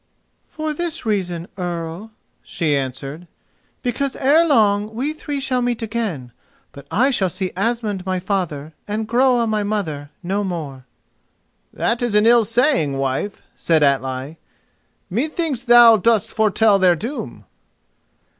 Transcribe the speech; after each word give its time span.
"For 0.47 0.73
this 0.73 1.05
reason, 1.05 1.47
Earl," 1.59 2.09
she 2.41 2.75
answered, 2.75 3.27
"because 3.83 4.15
ere 4.15 4.47
long 4.47 4.95
we 4.95 5.13
three 5.13 5.39
shall 5.39 5.61
meet 5.61 5.83
again; 5.83 6.31
but 6.71 6.87
I 6.89 7.11
shall 7.11 7.29
see 7.29 7.51
Asmund, 7.55 8.03
my 8.03 8.19
father, 8.19 8.73
and 8.87 9.07
Groa, 9.07 9.45
my 9.45 9.61
mother, 9.61 10.09
no 10.23 10.43
more." 10.43 10.85
"That 11.71 12.01
is 12.01 12.15
an 12.15 12.25
ill 12.25 12.45
saying, 12.45 12.97
wife," 12.97 13.43
said 13.55 13.83
Atli. 13.83 14.39
"Methinks 15.11 15.61
thou 15.61 15.97
dost 15.97 16.33
foretell 16.33 16.79
their 16.79 16.95
doom." 16.95 17.45